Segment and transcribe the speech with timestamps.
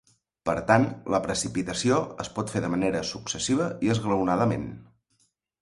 [0.49, 4.69] Per tant la precipitació es pot fer de manera successiva i esglaonadament.